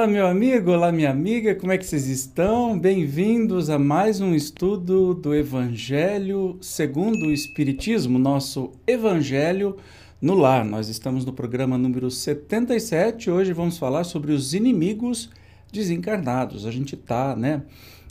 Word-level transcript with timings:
Olá, 0.00 0.08
meu 0.08 0.26
amigo, 0.26 0.70
olá, 0.70 0.90
minha 0.90 1.10
amiga, 1.10 1.54
como 1.54 1.72
é 1.72 1.76
que 1.76 1.84
vocês 1.84 2.06
estão? 2.06 2.78
Bem-vindos 2.78 3.68
a 3.68 3.78
mais 3.78 4.18
um 4.18 4.34
estudo 4.34 5.12
do 5.12 5.34
Evangelho 5.34 6.56
segundo 6.62 7.26
o 7.26 7.30
Espiritismo, 7.30 8.18
nosso 8.18 8.72
Evangelho 8.86 9.76
no 10.18 10.32
Lar. 10.32 10.64
Nós 10.64 10.88
estamos 10.88 11.26
no 11.26 11.34
programa 11.34 11.76
número 11.76 12.10
77. 12.10 13.30
Hoje 13.30 13.52
vamos 13.52 13.76
falar 13.76 14.04
sobre 14.04 14.32
os 14.32 14.54
inimigos 14.54 15.28
desencarnados. 15.70 16.64
A 16.64 16.70
gente 16.70 16.94
está, 16.94 17.36
né, 17.36 17.62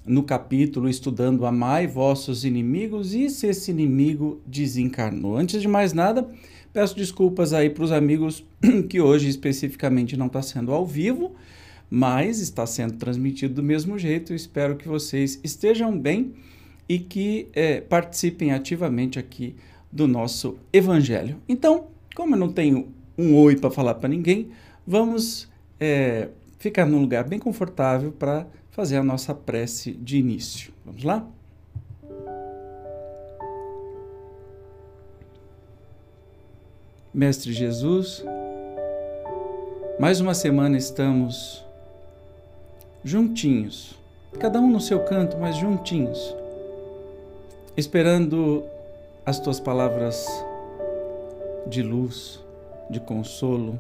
no 0.06 0.22
capítulo 0.22 0.88
estudando 0.88 1.44
Amai 1.44 1.88
vossos 1.88 2.46
inimigos 2.46 3.16
e 3.16 3.32
se 3.32 3.48
esse 3.48 3.72
inimigo 3.72 4.40
desencarnou. 4.46 5.36
Antes 5.36 5.60
de 5.60 5.68
mais 5.68 5.92
nada, 5.92 6.30
peço 6.72 6.96
desculpas 6.96 7.52
aí 7.52 7.68
para 7.68 7.84
os 7.84 7.92
amigos 7.92 8.46
que 8.88 9.02
hoje 9.02 9.28
especificamente 9.28 10.16
não 10.16 10.28
está 10.28 10.44
sendo 10.44 10.72
ao 10.72 10.86
vivo 10.86 11.36
mas 11.90 12.40
está 12.40 12.66
sendo 12.66 12.94
transmitido 12.94 13.56
do 13.56 13.64
mesmo 13.64 13.98
jeito. 13.98 14.32
Eu 14.32 14.36
espero 14.36 14.76
que 14.76 14.88
vocês 14.88 15.40
estejam 15.44 15.98
bem 15.98 16.34
e 16.88 17.00
que 17.00 17.48
é, 17.54 17.82
participem 17.82 18.52
ativamente 18.52 19.18
aqui 19.18 19.56
do 19.92 20.08
nosso 20.08 20.58
Evangelho. 20.72 21.38
Então, 21.48 21.88
como 22.16 22.36
eu 22.36 22.40
não 22.40 22.52
tenho 22.52 22.90
um 23.18 23.36
oi 23.36 23.56
para 23.56 23.72
falar 23.72 23.96
para 23.96 24.10
ninguém, 24.10 24.50
vamos 24.86 25.50
é, 25.80 26.30
ficar 26.58 26.86
num 26.86 27.02
lugar 27.02 27.24
bem 27.24 27.40
confortável 27.40 28.12
para 28.12 28.48
fazer 28.72 28.98
a 28.98 29.04
nossa 29.04 29.34
prece 29.34 29.92
de 29.92 30.18
início. 30.18 30.72
Vamos 30.86 31.04
lá? 31.04 31.28
Mestre 37.14 37.52
Jesus, 37.52 38.24
mais 40.00 40.22
uma 40.22 40.34
semana 40.34 40.78
estamos 40.78 41.66
juntinhos, 43.04 43.96
cada 44.40 44.60
um 44.60 44.70
no 44.70 44.82
seu 44.82 45.00
canto, 45.02 45.38
mas 45.38 45.56
juntinhos, 45.56 46.36
esperando 47.78 48.64
as 49.26 49.40
tuas 49.40 49.60
palavras 49.60 50.28
de 51.68 51.82
luz, 51.82 52.44
de 52.90 53.00
consolo 53.00 53.80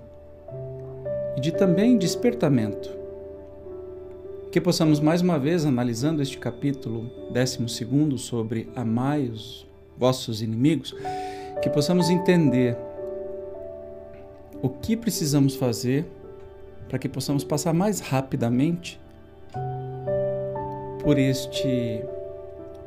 e 1.35 1.41
de 1.41 1.51
também 1.51 1.97
despertamento. 1.97 2.97
Que 4.51 4.61
possamos 4.61 4.99
mais 4.99 5.21
uma 5.21 5.37
vez, 5.37 5.65
analisando 5.65 6.21
este 6.21 6.37
capítulo 6.37 7.11
12 7.31 8.17
sobre 8.17 8.69
amai 8.75 9.27
os 9.27 9.67
vossos 9.97 10.41
inimigos, 10.41 10.95
que 11.61 11.69
possamos 11.69 12.09
entender 12.09 12.77
o 14.61 14.69
que 14.69 14.95
precisamos 14.95 15.55
fazer 15.55 16.05
para 16.87 16.97
que 16.97 17.07
possamos 17.07 17.43
passar 17.43 17.73
mais 17.73 17.99
rapidamente 17.99 18.99
por 21.09 21.17
este 21.17 22.05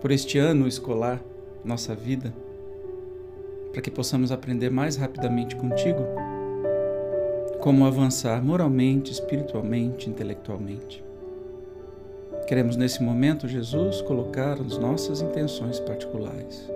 por 0.01 0.13
este 0.13 0.39
ano 0.39 0.69
escolar, 0.69 1.21
nossa 1.65 1.93
vida, 1.93 2.33
para 3.73 3.83
que 3.83 3.91
possamos 3.91 4.31
aprender 4.31 4.71
mais 4.71 4.95
rapidamente 4.95 5.57
contigo 5.57 6.05
como 7.59 7.85
avançar 7.85 8.41
moralmente, 8.41 9.11
espiritualmente, 9.11 10.09
intelectualmente. 10.09 11.03
Queremos 12.47 12.77
nesse 12.77 13.03
momento, 13.03 13.49
Jesus, 13.49 14.01
colocar 14.03 14.53
as 14.53 14.79
nossas 14.79 15.21
intenções 15.21 15.81
particulares. 15.81 16.71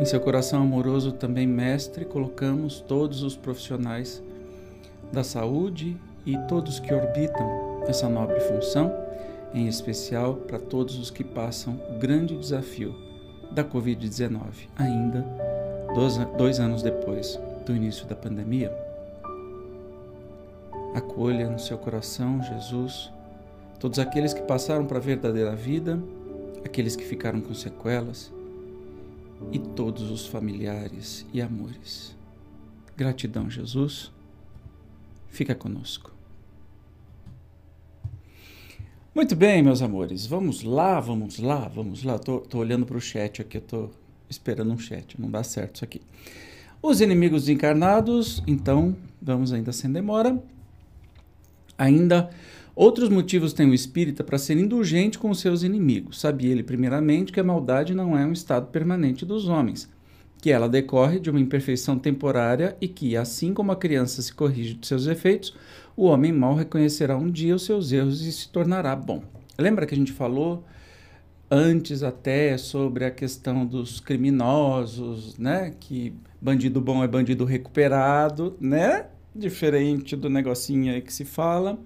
Em 0.00 0.04
seu 0.06 0.18
coração 0.18 0.62
amoroso 0.62 1.12
também, 1.12 1.46
Mestre, 1.46 2.06
colocamos 2.06 2.80
todos 2.80 3.22
os 3.22 3.36
profissionais 3.36 4.22
da 5.12 5.22
saúde 5.22 5.94
e 6.24 6.38
todos 6.48 6.80
que 6.80 6.94
orbitam 6.94 7.84
essa 7.86 8.08
nobre 8.08 8.40
função, 8.40 8.90
em 9.52 9.68
especial 9.68 10.36
para 10.36 10.58
todos 10.58 10.98
os 10.98 11.10
que 11.10 11.22
passam 11.22 11.78
o 11.90 11.98
grande 11.98 12.34
desafio 12.34 12.94
da 13.52 13.62
Covid-19, 13.62 14.70
ainda 14.74 15.22
dois, 16.38 16.58
anos 16.58 16.82
depois 16.82 17.38
do 17.66 17.76
início 17.76 18.06
da 18.06 18.16
pandemia. 18.16 18.74
Acolha 20.94 21.46
no 21.46 21.58
seu 21.58 21.76
coração, 21.76 22.42
Jesus, 22.42 23.12
todos 23.78 23.98
aqueles 23.98 24.32
que 24.32 24.40
passaram 24.40 24.86
para 24.86 24.96
a 24.96 25.02
verdadeira 25.02 25.54
vida, 25.54 26.00
aqueles 26.64 26.96
que 26.96 27.04
ficaram 27.04 27.42
com 27.42 27.52
sequelas 27.52 28.32
e 29.52 29.58
todos 29.58 30.10
os 30.10 30.26
familiares 30.26 31.26
e 31.32 31.40
amores. 31.40 32.16
Gratidão, 32.96 33.48
Jesus. 33.48 34.12
Fica 35.28 35.54
conosco. 35.54 36.12
Muito 39.14 39.34
bem, 39.34 39.62
meus 39.62 39.82
amores. 39.82 40.26
Vamos 40.26 40.62
lá, 40.62 41.00
vamos 41.00 41.38
lá, 41.38 41.68
vamos 41.68 42.04
lá. 42.04 42.18
Tô, 42.18 42.40
tô 42.40 42.58
olhando 42.58 42.86
para 42.86 42.96
o 42.96 43.00
chat 43.00 43.42
aqui, 43.42 43.56
eu 43.56 43.62
tô 43.62 43.90
esperando 44.28 44.72
um 44.72 44.78
chat. 44.78 45.20
Não 45.20 45.30
dá 45.30 45.42
certo 45.42 45.76
isso 45.76 45.84
aqui. 45.84 46.00
Os 46.82 47.00
inimigos 47.00 47.48
encarnados, 47.48 48.42
então, 48.46 48.96
vamos 49.20 49.52
ainda 49.52 49.72
sem 49.72 49.90
demora. 49.90 50.42
Ainda 51.76 52.30
Outros 52.74 53.08
motivos 53.08 53.52
tem 53.52 53.68
o 53.68 53.74
espírita 53.74 54.22
para 54.22 54.38
ser 54.38 54.56
indulgente 54.56 55.18
com 55.18 55.30
os 55.30 55.40
seus 55.40 55.62
inimigos. 55.62 56.20
Sabia 56.20 56.50
ele, 56.50 56.62
primeiramente, 56.62 57.32
que 57.32 57.40
a 57.40 57.44
maldade 57.44 57.94
não 57.94 58.16
é 58.16 58.24
um 58.24 58.32
estado 58.32 58.68
permanente 58.68 59.26
dos 59.26 59.48
homens, 59.48 59.90
que 60.40 60.50
ela 60.50 60.68
decorre 60.68 61.18
de 61.18 61.30
uma 61.30 61.40
imperfeição 61.40 61.98
temporária 61.98 62.76
e 62.80 62.88
que, 62.88 63.16
assim 63.16 63.52
como 63.52 63.72
a 63.72 63.76
criança 63.76 64.22
se 64.22 64.32
corrige 64.32 64.74
de 64.74 64.86
seus 64.86 65.06
efeitos, 65.06 65.54
o 65.96 66.04
homem 66.04 66.32
mau 66.32 66.54
reconhecerá 66.54 67.16
um 67.16 67.30
dia 67.30 67.54
os 67.54 67.64
seus 67.64 67.92
erros 67.92 68.24
e 68.24 68.32
se 68.32 68.48
tornará 68.48 68.94
bom. 68.96 69.22
Lembra 69.58 69.84
que 69.84 69.94
a 69.94 69.98
gente 69.98 70.12
falou 70.12 70.64
antes 71.50 72.02
até 72.02 72.56
sobre 72.56 73.04
a 73.04 73.10
questão 73.10 73.66
dos 73.66 73.98
criminosos, 73.98 75.36
né? 75.36 75.74
Que 75.80 76.14
bandido 76.40 76.80
bom 76.80 77.02
é 77.02 77.08
bandido 77.08 77.44
recuperado, 77.44 78.56
né? 78.60 79.06
Diferente 79.34 80.14
do 80.14 80.30
negocinho 80.30 80.94
aí 80.94 81.02
que 81.02 81.12
se 81.12 81.24
fala. 81.24 81.78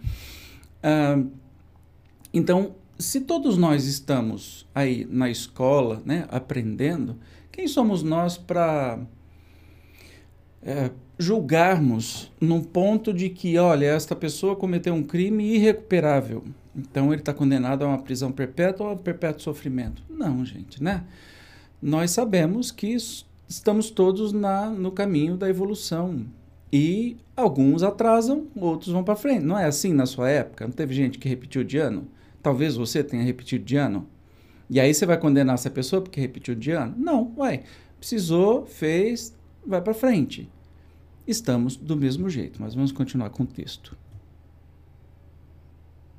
Então, 2.32 2.74
se 2.98 3.20
todos 3.20 3.56
nós 3.56 3.86
estamos 3.86 4.68
aí 4.74 5.06
na 5.10 5.30
escola, 5.30 6.02
né, 6.04 6.26
aprendendo, 6.28 7.16
quem 7.50 7.66
somos 7.68 8.02
nós 8.02 8.36
para 8.36 8.98
é, 10.62 10.90
julgarmos 11.18 12.32
num 12.40 12.62
ponto 12.62 13.12
de 13.12 13.28
que, 13.28 13.56
olha, 13.58 13.86
esta 13.86 14.16
pessoa 14.16 14.56
cometeu 14.56 14.94
um 14.94 15.02
crime 15.02 15.54
irrecuperável, 15.54 16.44
então 16.74 17.12
ele 17.12 17.22
está 17.22 17.32
condenado 17.32 17.84
a 17.84 17.88
uma 17.88 18.02
prisão 18.02 18.32
perpétua 18.32 18.86
ou 18.86 18.92
a 18.92 18.96
perpétuo 18.96 19.42
sofrimento? 19.42 20.02
Não, 20.08 20.44
gente, 20.44 20.82
né? 20.82 21.04
Nós 21.80 22.10
sabemos 22.10 22.70
que 22.70 22.96
estamos 23.48 23.90
todos 23.90 24.32
na, 24.32 24.70
no 24.70 24.90
caminho 24.90 25.36
da 25.36 25.48
evolução. 25.48 26.26
E 26.72 27.16
alguns 27.36 27.82
atrasam, 27.82 28.46
outros 28.56 28.92
vão 28.92 29.04
para 29.04 29.16
frente. 29.16 29.44
Não 29.44 29.58
é 29.58 29.66
assim 29.66 29.92
na 29.92 30.06
sua 30.06 30.28
época? 30.28 30.66
Não 30.66 30.72
teve 30.72 30.94
gente 30.94 31.18
que 31.18 31.28
repetiu 31.28 31.62
de 31.62 31.78
ano? 31.78 32.06
Talvez 32.42 32.76
você 32.76 33.02
tenha 33.02 33.22
repetido 33.22 33.64
de 33.64 33.76
ano. 33.76 34.06
E 34.68 34.80
aí 34.80 34.92
você 34.92 35.06
vai 35.06 35.18
condenar 35.18 35.54
essa 35.54 35.70
pessoa 35.70 36.02
porque 36.02 36.20
repetiu 36.20 36.54
de 36.54 36.70
ano? 36.72 36.94
Não, 36.96 37.32
uai. 37.36 37.62
Precisou, 37.98 38.66
fez, 38.66 39.34
vai 39.66 39.80
para 39.80 39.94
frente. 39.94 40.50
Estamos 41.26 41.76
do 41.76 41.96
mesmo 41.96 42.28
jeito, 42.28 42.60
mas 42.60 42.74
vamos 42.74 42.92
continuar 42.92 43.30
com 43.30 43.44
o 43.44 43.46
texto. 43.46 43.96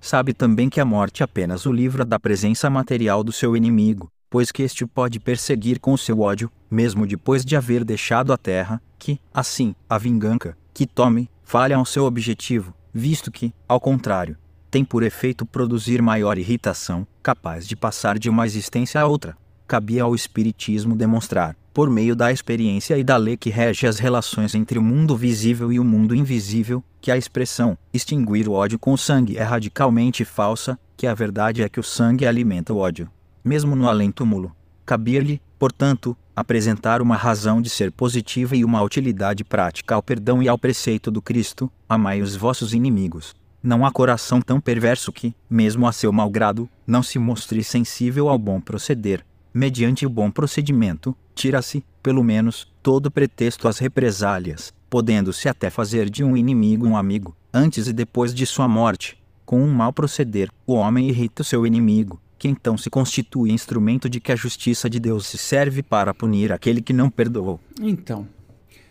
Sabe 0.01 0.33
também 0.33 0.69
que 0.69 0.79
a 0.79 0.85
morte 0.85 1.23
apenas 1.23 1.65
o 1.65 1.71
livra 1.71 2.05
da 2.05 2.19
presença 2.19 2.69
material 2.69 3.23
do 3.23 3.31
seu 3.31 3.57
inimigo, 3.57 4.07
pois 4.29 4.51
que 4.51 4.63
este 4.63 4.85
pode 4.85 5.19
perseguir 5.19 5.79
com 5.79 5.95
seu 5.97 6.19
ódio, 6.19 6.51
mesmo 6.69 7.07
depois 7.07 7.43
de 7.43 7.55
haver 7.55 7.83
deixado 7.83 8.31
a 8.31 8.37
terra, 8.37 8.81
que, 9.05 9.19
assim, 9.31 9.75
a 9.87 9.99
vingança, 9.99 10.57
que 10.73 10.87
tome, 10.87 11.29
falha 11.43 11.77
ao 11.77 11.85
seu 11.85 12.05
objetivo, 12.05 12.73
visto 12.91 13.31
que, 13.31 13.53
ao 13.67 13.79
contrário, 13.79 14.35
tem 14.71 14.83
por 14.83 15.03
efeito 15.03 15.45
produzir 15.45 16.01
maior 16.01 16.39
irritação, 16.39 17.05
capaz 17.21 17.67
de 17.67 17.75
passar 17.75 18.17
de 18.17 18.31
uma 18.31 18.47
existência 18.47 18.99
a 18.99 19.05
outra. 19.05 19.37
Cabia 19.67 20.01
ao 20.01 20.15
Espiritismo 20.15 20.95
demonstrar, 20.95 21.55
por 21.71 21.87
meio 21.87 22.15
da 22.15 22.31
experiência 22.31 22.97
e 22.97 23.03
da 23.03 23.15
lei 23.15 23.37
que 23.37 23.51
rege 23.51 23.85
as 23.85 23.99
relações 23.99 24.55
entre 24.55 24.79
o 24.79 24.81
mundo 24.81 25.15
visível 25.15 25.71
e 25.71 25.79
o 25.79 25.83
mundo 25.83 26.15
invisível, 26.15 26.83
que 26.99 27.11
a 27.11 27.17
expressão 27.17 27.77
extinguir 27.93 28.49
o 28.49 28.53
ódio 28.53 28.79
com 28.79 28.91
o 28.91 28.97
sangue 28.97 29.37
é 29.37 29.43
radicalmente 29.43 30.25
falsa, 30.25 30.79
que 30.97 31.05
a 31.05 31.13
verdade 31.13 31.61
é 31.61 31.69
que 31.69 31.79
o 31.79 31.83
sangue 31.83 32.25
alimenta 32.25 32.73
o 32.73 32.77
ódio 32.77 33.07
mesmo 33.45 33.75
no 33.75 33.87
além-túmulo. 33.87 34.51
Cabia-lhe, 34.83 35.39
portanto, 35.59 36.17
apresentar 36.35 37.01
uma 37.01 37.15
razão 37.15 37.61
de 37.61 37.69
ser 37.69 37.91
positiva 37.91 38.55
e 38.55 38.65
uma 38.65 38.81
utilidade 38.81 39.43
prática 39.43 39.95
ao 39.95 40.03
perdão 40.03 40.43
e 40.43 40.49
ao 40.49 40.57
preceito 40.57 41.09
do 41.09 41.21
Cristo: 41.21 41.71
amai 41.87 42.21
os 42.21 42.35
vossos 42.35 42.73
inimigos. 42.73 43.33
Não 43.63 43.85
há 43.85 43.91
coração 43.91 44.41
tão 44.41 44.59
perverso 44.59 45.11
que, 45.11 45.33
mesmo 45.49 45.87
a 45.87 45.91
seu 45.91 46.11
malgrado, 46.11 46.69
não 46.85 47.01
se 47.01 47.17
mostre 47.17 47.63
sensível 47.63 48.29
ao 48.29 48.37
bom 48.37 48.59
proceder. 48.59 49.25
mediante 49.51 50.05
o 50.05 50.09
bom 50.09 50.29
procedimento, 50.29 51.15
tira-se, 51.33 51.81
pelo 52.03 52.21
menos, 52.21 52.67
todo 52.83 53.09
pretexto 53.09 53.69
às 53.69 53.79
represálias, 53.79 54.73
podendo-se 54.89 55.47
até 55.47 55.69
fazer 55.69 56.09
de 56.09 56.25
um 56.25 56.35
inimigo 56.35 56.85
um 56.85 56.97
amigo, 56.97 57.33
antes 57.53 57.87
e 57.87 57.93
depois 57.93 58.33
de 58.33 58.45
sua 58.45 58.67
morte. 58.67 59.17
Com 59.45 59.63
um 59.63 59.73
mau 59.73 59.93
proceder, 59.93 60.49
o 60.67 60.73
homem 60.73 61.07
irrita 61.07 61.41
o 61.41 61.45
seu 61.45 61.65
inimigo, 61.65 62.19
que 62.37 62.47
então 62.47 62.77
se 62.77 62.89
constitui 62.89 63.51
instrumento 63.51 64.09
de 64.09 64.19
que 64.19 64.31
a 64.31 64.35
justiça 64.35 64.89
de 64.89 64.99
Deus 64.99 65.27
se 65.27 65.37
serve 65.37 65.81
para 65.81 66.13
punir 66.13 66.51
aquele 66.51 66.81
que 66.81 66.93
não 66.93 67.09
perdoou. 67.09 67.59
Então, 67.81 68.27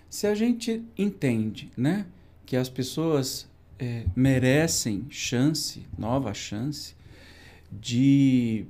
se 0.08 0.26
a 0.26 0.34
gente 0.34 0.82
entende, 0.96 1.70
né, 1.76 2.06
que 2.46 2.56
as 2.56 2.68
pessoas 2.68 3.48
é, 3.78 4.04
merecem 4.14 5.06
chance, 5.10 5.86
nova 5.98 6.32
chance, 6.32 6.94
de 7.70 8.64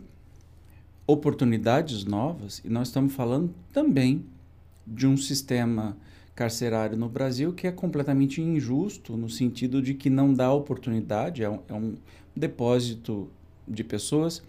oportunidades 1.07 2.05
novas, 2.05 2.63
e 2.65 2.69
nós 2.69 2.89
estamos 2.89 3.13
falando 3.13 3.55
também 3.73 4.25
de 4.87 5.07
um 5.07 5.17
sistema 5.17 5.97
carcerário 6.35 6.97
no 6.97 7.09
Brasil 7.09 7.53
que 7.53 7.67
é 7.67 7.73
completamente 7.73 8.41
injusto, 8.41 9.17
no 9.17 9.29
sentido 9.29 9.81
de 9.81 9.95
que 9.95 10.11
não 10.11 10.33
dá 10.33 10.53
oportunidade, 10.53 11.43
é 11.43 11.51
um, 11.51 11.61
é 11.69 11.75
um 11.75 11.95
depósito 12.35 13.29
de 13.67 13.85
pessoas 13.85 14.43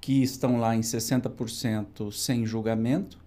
que 0.00 0.22
estão 0.22 0.58
lá 0.58 0.74
em 0.74 0.80
60% 0.80 2.10
sem 2.12 2.46
julgamento 2.46 3.18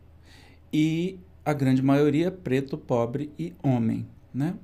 e 0.71 1.19
a 1.45 1.53
grande 1.53 1.81
maioria 1.81 2.31
preto, 2.31 2.77
pobre 2.77 3.31
e 3.37 3.53
homem, 3.61 4.07
né? 4.33 4.55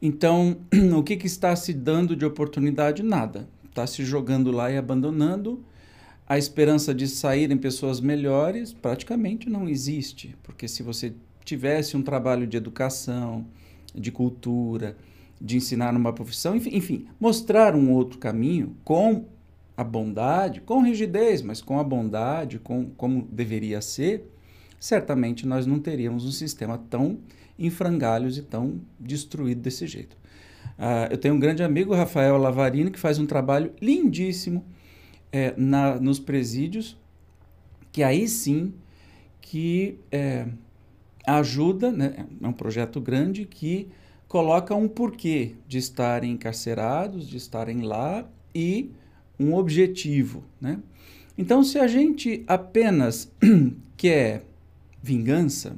Então, 0.00 0.58
o 0.98 1.02
que, 1.02 1.16
que 1.16 1.26
está 1.26 1.54
se 1.54 1.72
dando 1.72 2.16
de 2.16 2.24
oportunidade? 2.24 3.02
Nada. 3.02 3.48
Está 3.64 3.86
se 3.86 4.04
jogando 4.04 4.50
lá 4.50 4.70
e 4.70 4.76
abandonando. 4.76 5.64
A 6.26 6.36
esperança 6.36 6.94
de 6.94 7.06
saírem 7.06 7.56
pessoas 7.56 8.00
melhores 8.00 8.72
praticamente 8.72 9.48
não 9.48 9.68
existe, 9.68 10.36
porque 10.42 10.66
se 10.66 10.82
você 10.82 11.14
tivesse 11.44 11.96
um 11.96 12.02
trabalho 12.02 12.46
de 12.46 12.56
educação, 12.56 13.46
de 13.94 14.10
cultura, 14.10 14.96
de 15.42 15.56
ensinar 15.56 15.94
uma 15.96 16.12
profissão, 16.12 16.54
enfim, 16.54 16.70
enfim, 16.72 17.06
mostrar 17.18 17.74
um 17.74 17.90
outro 17.90 18.18
caminho 18.18 18.76
com 18.84 19.26
a 19.76 19.82
bondade, 19.82 20.60
com 20.60 20.80
rigidez, 20.82 21.42
mas 21.42 21.60
com 21.60 21.80
a 21.80 21.84
bondade, 21.84 22.60
com 22.60 22.86
como 22.90 23.26
deveria 23.30 23.80
ser, 23.80 24.30
certamente 24.78 25.44
nós 25.44 25.66
não 25.66 25.80
teríamos 25.80 26.24
um 26.24 26.30
sistema 26.30 26.78
tão 26.78 27.18
em 27.58 27.70
frangalhos 27.70 28.38
e 28.38 28.42
tão 28.42 28.80
destruído 29.00 29.60
desse 29.60 29.86
jeito. 29.86 30.16
Uh, 30.78 31.10
eu 31.10 31.18
tenho 31.18 31.34
um 31.34 31.40
grande 31.40 31.62
amigo, 31.62 31.92
Rafael 31.92 32.36
Lavarini, 32.36 32.90
que 32.90 32.98
faz 32.98 33.18
um 33.18 33.26
trabalho 33.26 33.72
lindíssimo 33.80 34.64
é, 35.32 35.54
na, 35.56 35.96
nos 35.96 36.20
presídios, 36.20 36.96
que 37.90 38.02
aí 38.02 38.28
sim 38.28 38.74
que 39.40 39.98
é, 40.10 40.46
ajuda, 41.26 41.90
né, 41.90 42.26
é 42.40 42.46
um 42.46 42.52
projeto 42.52 43.00
grande 43.00 43.44
que 43.44 43.88
coloca 44.32 44.74
um 44.74 44.88
porquê 44.88 45.56
de 45.68 45.76
estarem 45.76 46.32
encarcerados, 46.32 47.28
de 47.28 47.36
estarem 47.36 47.82
lá 47.82 48.26
e 48.54 48.90
um 49.38 49.52
objetivo. 49.54 50.42
Né? 50.58 50.78
Então, 51.36 51.62
se 51.62 51.78
a 51.78 51.86
gente 51.86 52.42
apenas 52.46 53.30
quer 53.94 54.46
vingança, 55.02 55.76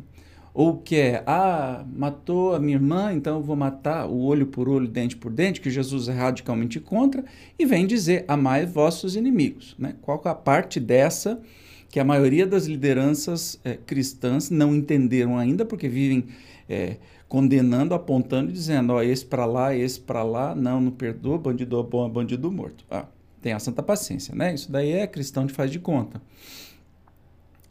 ou 0.55 0.77
quer, 0.77 1.25
ah, 1.27 1.85
matou 1.97 2.55
a 2.55 2.61
minha 2.61 2.77
irmã, 2.77 3.13
então 3.13 3.39
eu 3.39 3.43
vou 3.43 3.57
matar 3.57 4.07
o 4.07 4.21
olho 4.21 4.47
por 4.47 4.69
olho, 4.69 4.87
dente 4.87 5.17
por 5.17 5.33
dente, 5.33 5.61
que 5.61 5.69
Jesus 5.69 6.09
é 6.09 6.13
radicalmente 6.13 6.79
contra, 6.79 7.25
e 7.59 7.67
vem 7.67 7.89
dizer, 7.89 8.25
amai 8.29 8.65
vossos 8.67 9.17
inimigos. 9.17 9.75
Né? 9.77 9.97
Qual 10.01 10.23
é 10.25 10.29
a 10.29 10.35
parte 10.35 10.79
dessa 10.79 11.41
que 11.89 11.99
a 11.99 12.05
maioria 12.05 12.47
das 12.47 12.67
lideranças 12.67 13.59
é, 13.65 13.77
cristãs 13.77 14.49
não 14.49 14.73
entenderam 14.77 15.37
ainda, 15.37 15.65
porque 15.65 15.89
vivem 15.89 16.27
é, 16.69 16.99
condenando, 17.35 17.95
apontando 17.97 18.51
e 18.51 18.53
dizendo, 18.53 18.93
ó, 18.93 19.03
esse 19.03 19.27
para 19.27 19.45
lá, 19.45 19.75
esse 19.75 19.99
para 19.99 20.23
lá, 20.23 20.55
não, 20.55 20.81
não 20.81 20.93
perdoa, 20.93 21.37
bandido 21.37 21.83
bom 21.83 22.07
é 22.07 22.09
bandido 22.09 22.49
morto. 22.49 22.85
Ah, 22.89 23.07
tenha 23.43 23.59
santa 23.59 23.83
paciência, 23.83 24.33
né? 24.37 24.55
Isso 24.55 24.71
daí 24.71 24.93
é 24.93 25.05
cristão 25.05 25.45
de 25.45 25.53
faz 25.53 25.69
de 25.69 25.81
conta. 25.81 26.23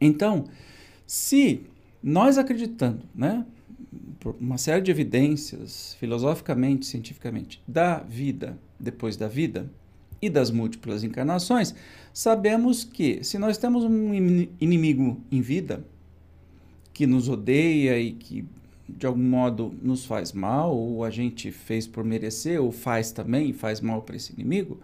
Então, 0.01 0.43
se 1.07 1.61
nós 2.03 2.37
acreditando, 2.37 3.05
né, 3.15 3.45
por 4.19 4.35
uma 4.37 4.57
série 4.57 4.81
de 4.81 4.91
evidências, 4.91 5.95
filosoficamente, 5.97 6.85
cientificamente, 6.85 7.63
da 7.65 7.99
vida 7.99 8.59
depois 8.77 9.15
da 9.15 9.29
vida 9.29 9.71
e 10.21 10.29
das 10.29 10.51
múltiplas 10.51 11.05
encarnações, 11.05 11.73
sabemos 12.13 12.83
que 12.83 13.23
se 13.23 13.37
nós 13.37 13.57
temos 13.57 13.85
um 13.85 14.13
inimigo 14.59 15.21
em 15.31 15.39
vida 15.39 15.85
que 16.93 17.07
nos 17.07 17.29
odeia 17.29 17.97
e 17.97 18.11
que 18.11 18.45
de 18.87 19.05
algum 19.05 19.23
modo 19.23 19.73
nos 19.81 20.05
faz 20.05 20.31
mal, 20.31 20.75
ou 20.75 21.03
a 21.03 21.09
gente 21.09 21.51
fez 21.51 21.87
por 21.87 22.03
merecer, 22.03 22.61
ou 22.61 22.71
faz 22.71 23.11
também 23.11 23.53
faz 23.53 23.79
mal 23.81 24.01
para 24.01 24.15
esse 24.15 24.33
inimigo, 24.33 24.79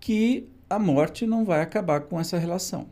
que 0.00 0.48
a 0.68 0.78
morte 0.78 1.26
não 1.26 1.44
vai 1.44 1.60
acabar 1.60 2.00
com 2.00 2.18
essa 2.18 2.38
relação, 2.38 2.86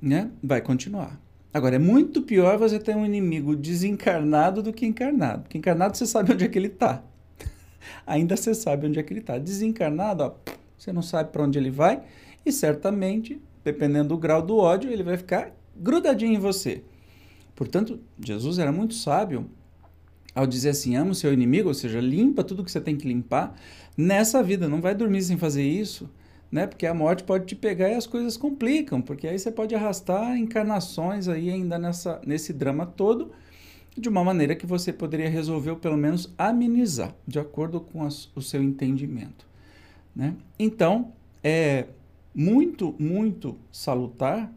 né? 0.00 0.30
Vai 0.42 0.60
continuar. 0.60 1.20
Agora, 1.52 1.76
é 1.76 1.78
muito 1.78 2.22
pior 2.22 2.56
você 2.56 2.78
ter 2.78 2.96
um 2.96 3.04
inimigo 3.04 3.56
desencarnado 3.56 4.62
do 4.62 4.72
que 4.72 4.86
encarnado. 4.86 5.42
Porque 5.42 5.58
encarnado 5.58 5.96
você 5.96 6.06
sabe 6.06 6.32
onde 6.32 6.44
é 6.44 6.48
que 6.48 6.56
ele 6.56 6.68
está. 6.68 7.02
Ainda 8.06 8.36
você 8.36 8.54
sabe 8.54 8.86
onde 8.86 9.00
é 9.00 9.02
que 9.02 9.12
ele 9.12 9.20
está. 9.20 9.36
Desencarnado, 9.36 10.22
ó, 10.22 10.34
você 10.78 10.92
não 10.92 11.02
sabe 11.02 11.30
para 11.30 11.42
onde 11.42 11.58
ele 11.58 11.70
vai 11.70 12.02
e 12.46 12.52
certamente, 12.52 13.40
dependendo 13.64 14.10
do 14.10 14.18
grau 14.18 14.40
do 14.40 14.56
ódio, 14.56 14.90
ele 14.90 15.02
vai 15.02 15.16
ficar 15.16 15.52
grudadinho 15.76 16.34
em 16.34 16.38
você. 16.38 16.82
Portanto, 17.60 18.00
Jesus 18.18 18.58
era 18.58 18.72
muito 18.72 18.94
sábio 18.94 19.50
ao 20.34 20.46
dizer 20.46 20.70
assim: 20.70 20.96
ama 20.96 21.10
o 21.10 21.14
seu 21.14 21.30
inimigo, 21.30 21.68
ou 21.68 21.74
seja, 21.74 22.00
limpa 22.00 22.42
tudo 22.42 22.64
que 22.64 22.72
você 22.72 22.80
tem 22.80 22.96
que 22.96 23.06
limpar 23.06 23.54
nessa 23.94 24.42
vida. 24.42 24.66
Não 24.66 24.80
vai 24.80 24.94
dormir 24.94 25.20
sem 25.20 25.36
fazer 25.36 25.62
isso 25.62 26.08
né? 26.50 26.66
Porque 26.66 26.86
a 26.86 26.94
morte 26.94 27.22
pode 27.22 27.46
te 27.46 27.54
pegar 27.54 27.88
e 27.90 27.94
as 27.94 28.06
coisas 28.06 28.36
complicam, 28.36 29.00
porque 29.00 29.28
aí 29.28 29.38
você 29.38 29.52
pode 29.52 29.74
arrastar 29.74 30.36
encarnações 30.36 31.28
aí 31.28 31.50
ainda 31.50 31.78
nessa, 31.78 32.20
nesse 32.26 32.52
drama 32.52 32.84
todo, 32.86 33.30
de 33.96 34.08
uma 34.08 34.24
maneira 34.24 34.56
que 34.56 34.66
você 34.66 34.92
poderia 34.92 35.28
resolver 35.28 35.70
ou 35.70 35.76
pelo 35.76 35.96
menos 35.96 36.32
amenizar, 36.36 37.14
de 37.26 37.38
acordo 37.38 37.80
com 37.80 38.02
as, 38.02 38.30
o 38.34 38.42
seu 38.42 38.62
entendimento, 38.62 39.46
né? 40.14 40.34
Então, 40.58 41.12
é 41.42 41.86
muito, 42.34 42.94
muito 42.98 43.56
salutar 43.70 44.52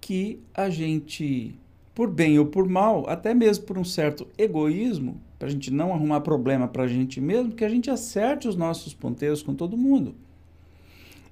que 0.00 0.40
a 0.52 0.68
gente, 0.68 1.54
por 1.94 2.10
bem 2.10 2.38
ou 2.38 2.46
por 2.46 2.68
mal, 2.68 3.08
até 3.08 3.34
mesmo 3.34 3.64
por 3.64 3.78
um 3.78 3.84
certo 3.84 4.26
egoísmo, 4.38 5.20
para 5.38 5.48
a 5.48 5.50
gente 5.50 5.70
não 5.70 5.92
arrumar 5.92 6.20
problema 6.20 6.66
para 6.66 6.84
a 6.84 6.88
gente 6.88 7.20
mesmo, 7.20 7.52
que 7.52 7.64
a 7.64 7.68
gente 7.68 7.90
acerte 7.90 8.48
os 8.48 8.56
nossos 8.56 8.94
ponteiros 8.94 9.42
com 9.42 9.54
todo 9.54 9.76
mundo. 9.76 10.14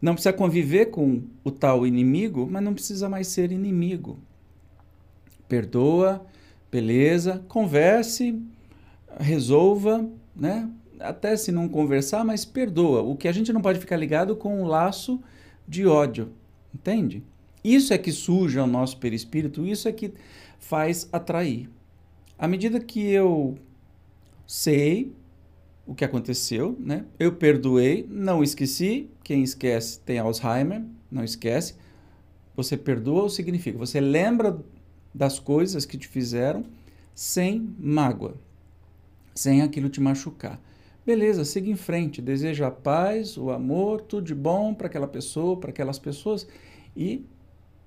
Não 0.00 0.14
precisa 0.14 0.33
conviver 0.33 0.87
com 0.87 1.23
o 1.45 1.50
tal 1.50 1.87
inimigo, 1.87 2.49
mas 2.50 2.62
não 2.62 2.75
precisa 2.75 3.09
mais 3.09 3.29
ser 3.29 3.52
inimigo. 3.52 4.19
Perdoa, 5.49 6.25
beleza, 6.71 7.45
converse, 7.49 8.40
resolva, 9.19 10.09
né? 10.35 10.71
Até 10.99 11.37
se 11.37 11.50
não 11.50 11.69
conversar, 11.69 12.25
mas 12.25 12.45
perdoa. 12.45 13.02
O 13.02 13.17
que 13.17 13.29
a 13.29 13.33
gente 13.33 13.52
não 13.52 13.61
pode 13.61 13.79
ficar 13.79 13.97
ligado 13.97 14.37
com 14.37 14.62
um 14.62 14.67
laço 14.67 15.21
de 15.67 15.87
ódio, 15.87 16.31
entende? 16.75 17.23
Isso 17.62 17.93
é 17.93 17.99
que 17.99 18.12
suja 18.12 18.64
o 18.64 18.67
nosso 18.67 18.97
perispírito, 18.99 19.67
isso 19.67 19.88
é 19.88 19.93
que 19.93 20.12
faz 20.59 21.09
atrair. 21.12 21.69
À 22.38 22.49
medida 22.49 22.81
que 22.81 23.00
eu 23.00 23.59
sei 24.47 25.12
o 25.87 25.95
que 25.95 26.05
aconteceu, 26.05 26.76
né? 26.79 27.05
Eu 27.19 27.33
perdoei, 27.33 28.07
não 28.09 28.43
esqueci. 28.43 29.11
Quem 29.23 29.43
esquece 29.43 30.00
tem 30.00 30.19
Alzheimer, 30.19 30.83
não 31.11 31.25
esquece. 31.25 31.75
Você 32.57 32.76
perdoa 32.76 33.29
significa 33.29 33.79
você 33.79 34.00
lembra 34.00 34.59
das 35.14 35.38
coisas 35.38 35.85
que 35.85 35.99
te 35.99 36.07
fizeram 36.07 36.64
sem 37.14 37.75
mágoa, 37.79 38.35
sem 39.35 39.62
aquilo 39.62 39.88
te 39.88 40.00
machucar. 40.00 40.61
Beleza, 41.05 41.45
siga 41.45 41.69
em 41.69 41.76
frente, 41.76 42.23
deseja 42.23 42.69
a 42.69 42.71
paz, 42.71 43.37
o 43.37 43.50
amor, 43.50 44.02
tudo 44.02 44.26
de 44.26 44.35
bom 44.35 44.73
para 44.73 44.87
aquela 44.87 45.09
pessoa, 45.09 45.59
para 45.59 45.71
aquelas 45.71 45.99
pessoas 45.99 46.47
e 46.97 47.25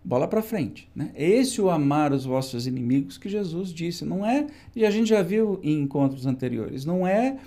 bola 0.03 0.27
para 0.27 0.41
frente. 0.41 0.89
Né? 0.95 1.12
Esse 1.15 1.62
o 1.62 1.69
amar 1.69 2.12
os 2.12 2.25
vossos 2.25 2.67
inimigos 2.67 3.17
que 3.17 3.29
Jesus 3.29 3.74
disse, 3.74 4.03
não 4.03 4.25
é, 4.25 4.48
e 4.75 4.86
a 4.86 4.91
gente 4.91 5.10
já 5.10 5.22
viu 5.22 5.60
em 5.63 5.81
encontros 5.81 6.25
anteriores, 6.25 6.86
não 6.86 7.07
é 7.07 7.38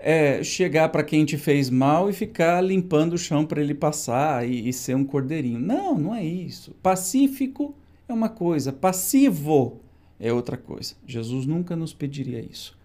é, 0.00 0.42
chegar 0.42 0.88
para 0.88 1.04
quem 1.04 1.26
te 1.26 1.36
fez 1.36 1.68
mal 1.68 2.08
e 2.08 2.12
ficar 2.12 2.62
limpando 2.62 3.12
o 3.12 3.18
chão 3.18 3.44
para 3.44 3.60
ele 3.60 3.74
passar 3.74 4.48
e, 4.48 4.68
e, 4.68 4.72
ser 4.72 4.96
um 4.96 5.04
cordeirinho. 5.04 5.60
Não, 5.60 5.98
não 5.98 6.14
é 6.14 6.24
isso. 6.24 6.74
Pacífico 6.82 7.74
é 8.08 8.12
uma 8.12 8.30
coisa, 8.30 8.72
passivo 8.72 9.78
é 10.18 10.32
outra 10.32 10.56
coisa. 10.56 10.94
Jesus 11.06 11.44
nunca 11.44 11.76
nos 11.76 11.92
pediria 11.92 12.40
isso. 12.40 12.76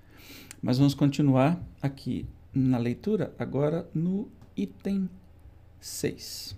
Mas 0.62 0.78
vamos 0.78 0.94
continuar 0.94 1.62
aqui 1.82 2.26
na 2.54 2.78
leitura, 2.78 3.34
agora 3.40 3.88
no 3.94 4.28
item 4.56 5.10
6. 5.80 6.56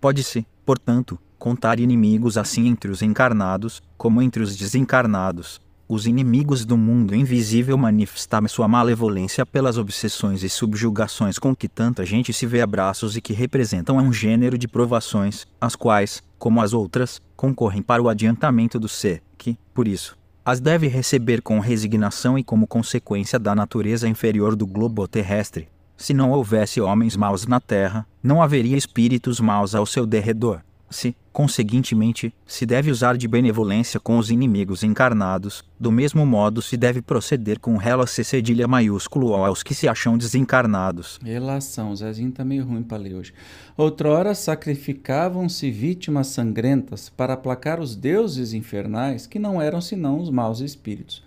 Pode-se, 0.00 0.44
portanto, 0.64 1.18
contar 1.42 1.80
inimigos 1.80 2.38
assim 2.38 2.68
entre 2.68 2.88
os 2.88 3.02
encarnados, 3.02 3.82
como 3.98 4.22
entre 4.22 4.44
os 4.44 4.54
desencarnados. 4.54 5.60
Os 5.88 6.06
inimigos 6.06 6.64
do 6.64 6.76
mundo 6.76 7.16
invisível 7.16 7.76
manifestam 7.76 8.46
sua 8.46 8.68
malevolência 8.68 9.44
pelas 9.44 9.76
obsessões 9.76 10.44
e 10.44 10.48
subjugações 10.48 11.40
com 11.40 11.52
que 11.52 11.66
tanta 11.66 12.06
gente 12.06 12.32
se 12.32 12.46
vê 12.46 12.60
a 12.60 12.66
braços 12.66 13.16
e 13.16 13.20
que 13.20 13.32
representam 13.32 13.96
um 13.96 14.12
gênero 14.12 14.56
de 14.56 14.68
provações, 14.68 15.44
as 15.60 15.74
quais, 15.74 16.22
como 16.38 16.62
as 16.62 16.72
outras, 16.72 17.20
concorrem 17.36 17.82
para 17.82 18.00
o 18.00 18.08
adiantamento 18.08 18.78
do 18.78 18.88
ser, 18.88 19.20
que, 19.36 19.58
por 19.74 19.88
isso, 19.88 20.16
as 20.44 20.60
deve 20.60 20.86
receber 20.86 21.42
com 21.42 21.58
resignação 21.58 22.38
e 22.38 22.44
como 22.44 22.68
consequência 22.68 23.36
da 23.36 23.52
natureza 23.52 24.08
inferior 24.08 24.54
do 24.54 24.64
globo 24.64 25.08
terrestre. 25.08 25.66
Se 25.96 26.14
não 26.14 26.30
houvesse 26.30 26.80
homens 26.80 27.16
maus 27.16 27.48
na 27.48 27.58
terra, 27.58 28.06
não 28.22 28.40
haveria 28.40 28.76
espíritos 28.76 29.40
maus 29.40 29.74
ao 29.74 29.84
seu 29.84 30.06
derredor. 30.06 30.60
Se, 30.92 31.16
conseguintemente, 31.32 32.32
se 32.46 32.66
deve 32.66 32.90
usar 32.90 33.16
de 33.16 33.26
benevolência 33.26 33.98
com 33.98 34.18
os 34.18 34.30
inimigos 34.30 34.84
encarnados, 34.84 35.64
do 35.80 35.90
mesmo 35.90 36.26
modo 36.26 36.60
se 36.60 36.76
deve 36.76 37.00
proceder 37.00 37.58
com 37.58 37.76
relação 37.76 38.22
cedilha 38.22 38.68
maiúsculo 38.68 39.34
aos 39.34 39.62
que 39.62 39.74
se 39.74 39.88
acham 39.88 40.18
desencarnados. 40.18 41.18
Relação, 41.24 41.96
Zezinho 41.96 42.30
tá 42.30 42.44
meio 42.44 42.64
ruim 42.64 42.82
para 42.82 42.98
ler 42.98 43.14
hoje. 43.14 43.32
Outrora 43.76 44.34
sacrificavam-se 44.34 45.70
vítimas 45.70 46.26
sangrentas 46.26 47.08
para 47.08 47.32
aplacar 47.32 47.80
os 47.80 47.96
deuses 47.96 48.52
infernais, 48.52 49.26
que 49.26 49.38
não 49.38 49.62
eram 49.62 49.80
senão 49.80 50.20
os 50.20 50.28
maus 50.28 50.60
espíritos. 50.60 51.24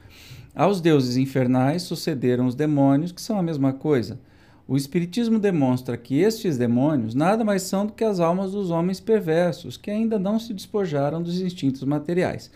Aos 0.55 0.79
deuses 0.79 1.17
infernais 1.17 1.81
sucederam 1.81 2.45
os 2.45 2.53
demônios, 2.53 3.11
que 3.11 3.21
são 3.21 3.39
a 3.39 3.43
mesma 3.43 3.73
coisa. 3.73 4.19
O 4.67 4.75
Espiritismo 4.75 5.37
demonstra 5.37 5.95
que 5.95 6.19
estes 6.19 6.57
demônios 6.57 7.13
nada 7.13 7.43
mais 7.43 7.61
são 7.61 7.85
do 7.85 7.93
que 7.93 8.03
as 8.03 8.19
almas 8.19 8.53
dos 8.53 8.71
homens 8.71 8.99
perversos, 8.99 9.77
que 9.77 9.91
ainda 9.91 10.17
não 10.17 10.39
se 10.39 10.55
despojaram 10.55 11.21
dos 11.21 11.39
instintos 11.39 11.83
materiais, 11.83 12.49